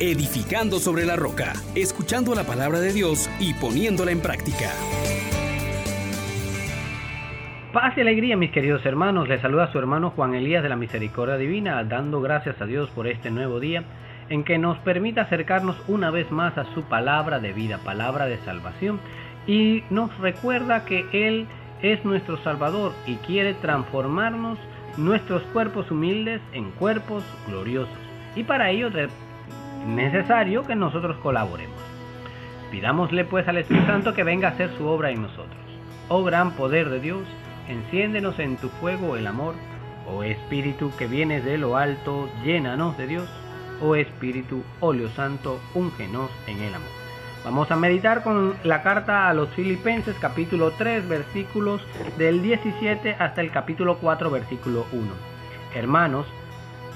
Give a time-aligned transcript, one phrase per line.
[0.00, 4.70] edificando sobre la roca, escuchando la palabra de Dios y poniéndola en práctica.
[7.72, 9.28] Paz y alegría, mis queridos hermanos.
[9.28, 13.06] Les saluda su hermano Juan Elías de la Misericordia Divina, dando gracias a Dios por
[13.06, 13.84] este nuevo día
[14.28, 18.38] en que nos permite acercarnos una vez más a su palabra de vida, palabra de
[18.38, 18.98] salvación,
[19.46, 21.46] y nos recuerda que Él
[21.82, 24.58] es nuestro Salvador y quiere transformarnos
[24.96, 27.94] nuestros cuerpos humildes en cuerpos gloriosos.
[28.34, 28.90] Y para ello
[29.86, 31.80] necesario que nosotros colaboremos.
[32.70, 35.56] Pidámosle pues al Espíritu Santo que venga a hacer su obra en nosotros.
[36.08, 37.22] Oh gran poder de Dios,
[37.68, 39.54] enciéndenos en tu fuego el amor.
[40.08, 43.28] Oh Espíritu que vienes de lo alto, llénanos de Dios.
[43.80, 47.06] Oh Espíritu, óleo santo, úngenos en el amor.
[47.44, 51.80] Vamos a meditar con la carta a los Filipenses capítulo 3 versículos
[52.18, 55.06] del 17 hasta el capítulo 4 versículo 1.
[55.76, 56.26] Hermanos,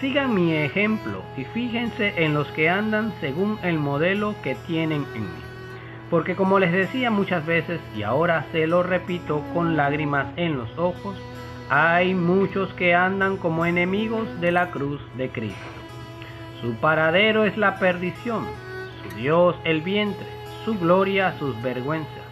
[0.00, 5.22] sigan mi ejemplo y fíjense en los que andan según el modelo que tienen en
[5.22, 5.42] mí.
[6.10, 10.76] Porque como les decía muchas veces y ahora se lo repito con lágrimas en los
[10.78, 11.16] ojos,
[11.68, 15.56] hay muchos que andan como enemigos de la cruz de Cristo.
[16.60, 18.44] Su paradero es la perdición,
[19.02, 22.26] su Dios el vientre su gloria, sus vergüenzas.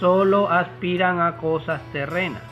[0.00, 2.42] Solo aspiran a cosas terrenas.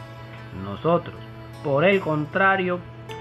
[0.63, 1.17] Nosotros,
[1.65, 2.79] por el contrario,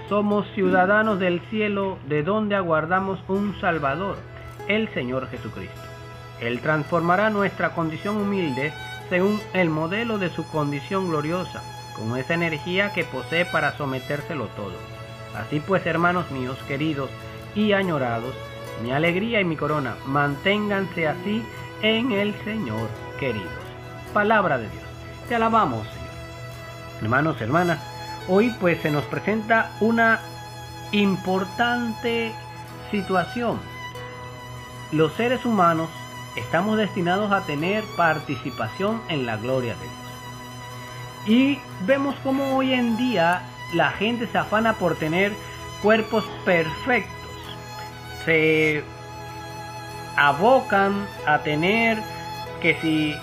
[0.10, 4.18] somos ciudadanos del cielo de donde aguardamos un Salvador,
[4.68, 5.82] el Señor Jesucristo.
[6.42, 8.74] Él transformará nuestra condición humilde
[9.10, 11.62] según el modelo de su condición gloriosa,
[11.96, 14.76] con esa energía que posee para sometérselo todo.
[15.36, 17.10] Así pues, hermanos míos, queridos
[17.56, 18.34] y añorados,
[18.84, 21.44] mi alegría y mi corona, manténganse así
[21.82, 22.88] en el Señor,
[23.20, 23.48] queridos.
[24.14, 24.84] Palabra de Dios.
[25.28, 26.08] Te alabamos, Señor.
[27.02, 27.97] Hermanos, hermanas,
[28.28, 30.20] hoy pues se nos presenta una
[30.92, 32.34] importante
[32.92, 33.60] situación.
[34.92, 35.90] Los seres humanos
[36.36, 40.08] estamos destinados a tener participación en la gloria de Dios.
[41.28, 43.42] Y vemos cómo hoy en día
[43.74, 45.34] la gente se afana por tener
[45.82, 47.12] cuerpos perfectos.
[48.24, 48.84] Se
[50.16, 52.02] abocan a tener
[52.62, 53.14] que si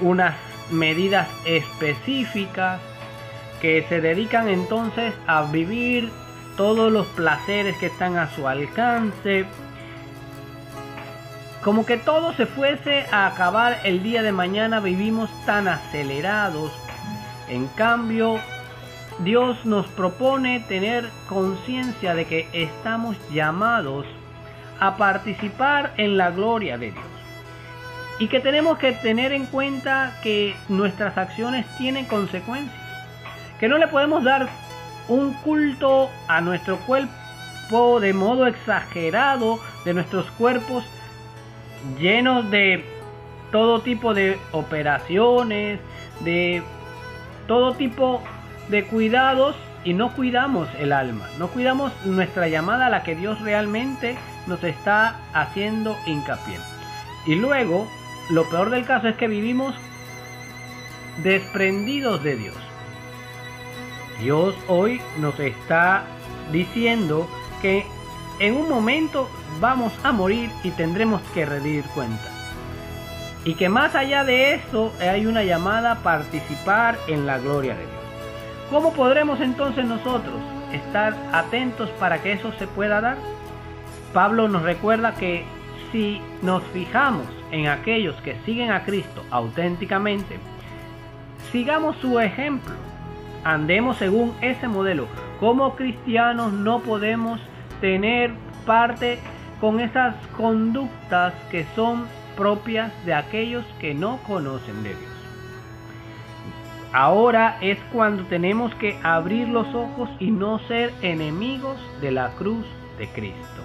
[0.00, 0.34] unas
[0.70, 2.80] medidas específicas
[3.60, 6.10] que se dedican entonces a vivir
[6.56, 9.46] todos los placeres que están a su alcance
[11.62, 16.72] como que todo se fuese a acabar el día de mañana vivimos tan acelerados
[17.48, 18.38] en cambio
[19.20, 24.06] Dios nos propone tener conciencia de que estamos llamados
[24.80, 27.04] a participar en la gloria de Dios.
[28.18, 32.83] Y que tenemos que tener en cuenta que nuestras acciones tienen consecuencias.
[33.60, 34.48] Que no le podemos dar
[35.08, 40.84] un culto a nuestro cuerpo de modo exagerado, de nuestros cuerpos
[41.98, 42.84] llenos de
[43.50, 45.80] todo tipo de operaciones,
[46.20, 46.62] de
[47.46, 48.22] todo tipo
[48.68, 53.40] de cuidados y no cuidamos el alma, no cuidamos nuestra llamada a la que Dios
[53.42, 54.16] realmente
[54.46, 56.58] nos está haciendo hincapié.
[57.26, 57.86] Y luego,
[58.30, 59.74] lo peor del caso es que vivimos
[61.22, 62.56] desprendidos de Dios.
[64.20, 66.04] Dios hoy nos está
[66.52, 67.28] diciendo
[67.60, 67.86] que
[68.38, 69.28] en un momento
[69.60, 72.30] vamos a morir y tendremos que rendir cuenta.
[73.44, 77.82] Y que más allá de eso hay una llamada a participar en la gloria de
[77.82, 77.94] Dios.
[78.70, 80.34] ¿Cómo podremos entonces nosotros
[80.72, 83.18] estar atentos para que eso se pueda dar?
[84.12, 85.44] Pablo nos recuerda que
[85.92, 90.38] si nos fijamos en aquellos que siguen a Cristo auténticamente,
[91.52, 92.74] sigamos su ejemplo,
[93.44, 95.06] andemos según ese modelo.
[95.38, 97.40] Como cristianos no podemos
[97.80, 98.32] tener
[98.66, 99.18] parte
[99.60, 102.06] con esas conductas que son
[102.36, 105.14] propias de aquellos que no conocen de Dios.
[106.92, 112.64] Ahora es cuando tenemos que abrir los ojos y no ser enemigos de la cruz
[112.98, 113.62] de Cristo.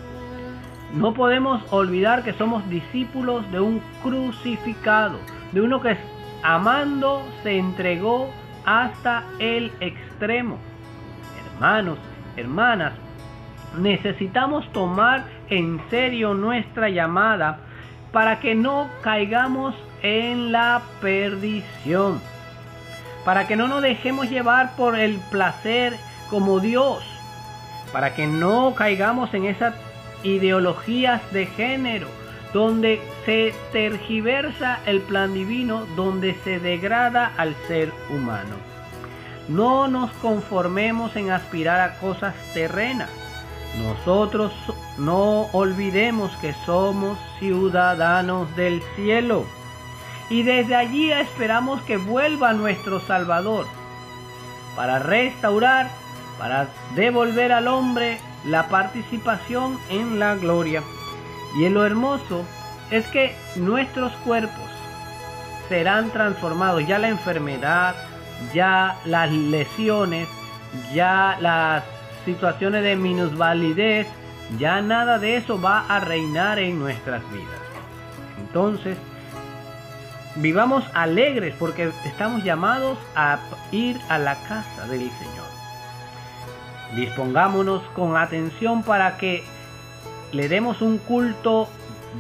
[0.94, 5.20] No podemos olvidar que somos discípulos de un crucificado,
[5.52, 5.96] de uno que
[6.42, 8.32] amando se entregó
[8.66, 10.58] hasta el extremo.
[11.54, 11.98] Hermanos,
[12.36, 12.94] hermanas,
[13.78, 17.60] necesitamos tomar en serio nuestra llamada
[18.12, 22.22] para que no caigamos en la perdición,
[23.26, 25.96] para que no nos dejemos llevar por el placer
[26.30, 27.04] como Dios,
[27.92, 29.74] para que no caigamos en esa
[30.24, 32.08] ideologías de género,
[32.54, 38.56] donde se tergiversa el plan divino, donde se degrada al ser humano.
[39.48, 43.10] No nos conformemos en aspirar a cosas terrenas.
[43.78, 44.52] nosotros
[44.98, 49.46] no olvidemos que somos ciudadanos del cielo
[50.30, 53.68] y desde allí esperamos que vuelva nuestro Salvador
[54.76, 55.90] para restaurar,
[56.38, 60.84] para devolver al hombre la participación en la gloria.
[61.58, 62.46] Y en lo hermoso
[62.92, 64.70] es que nuestros cuerpos
[65.68, 67.96] serán transformados, ya la enfermedad,
[68.54, 70.28] ya las lesiones,
[70.94, 71.84] ya las
[72.26, 74.08] situaciones de minusvalidez,
[74.58, 77.60] ya nada de eso va a reinar en nuestras vidas.
[78.40, 78.98] Entonces,
[80.36, 83.40] vivamos alegres porque estamos llamados a
[83.72, 85.50] ir a la casa del Señor.
[86.96, 89.44] Dispongámonos con atención para que
[90.32, 91.68] le demos un culto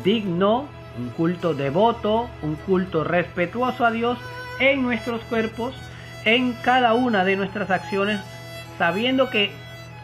[0.03, 0.67] digno,
[0.97, 4.17] un culto devoto, un culto respetuoso a Dios
[4.59, 5.75] en nuestros cuerpos,
[6.25, 8.19] en cada una de nuestras acciones,
[8.77, 9.51] sabiendo que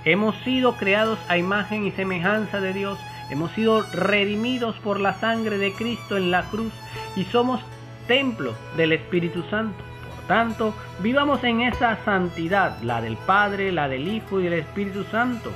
[0.06, 3.00] hemos sido creados a imagen y semejanza de Dios,
[3.30, 6.74] hemos sido redimidos por la sangre de Cristo en la cruz
[7.16, 7.62] y somos
[8.08, 9.84] templo del Espíritu Santo.
[10.16, 15.04] Por tanto, vivamos en esa santidad, la del Padre, la del Hijo y del Espíritu
[15.06, 15.52] Santo.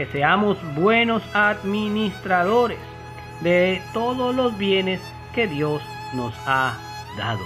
[0.00, 2.78] Que seamos buenos administradores
[3.42, 4.98] de todos los bienes
[5.34, 5.82] que Dios
[6.14, 6.78] nos ha
[7.18, 7.42] dado.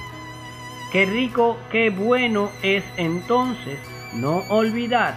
[0.92, 3.80] Qué rico, qué bueno es entonces
[4.12, 5.16] no olvidar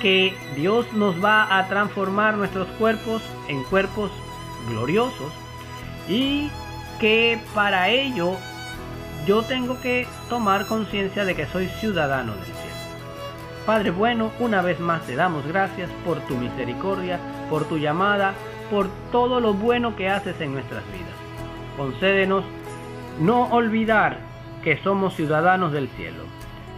[0.00, 4.12] que Dios nos va a transformar nuestros cuerpos en cuerpos
[4.68, 5.32] gloriosos
[6.08, 6.52] y
[7.00, 8.36] que para ello
[9.26, 12.61] yo tengo que tomar conciencia de que soy ciudadano del cielo.
[13.66, 18.34] Padre bueno, una vez más te damos gracias por tu misericordia, por tu llamada,
[18.70, 21.14] por todo lo bueno que haces en nuestras vidas.
[21.76, 22.44] Concédenos
[23.20, 24.18] no olvidar
[24.64, 26.24] que somos ciudadanos del cielo.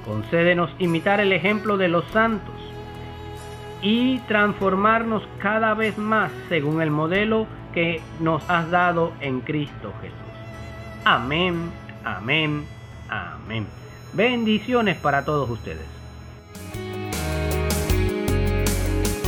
[0.04, 2.54] Concédenos imitar el ejemplo de los santos
[3.80, 10.18] y transformarnos cada vez más según el modelo que nos has dado en Cristo Jesús.
[11.06, 11.70] Amén,
[12.04, 12.66] amén,
[13.08, 13.66] amén.
[14.12, 16.03] Bendiciones para todos ustedes.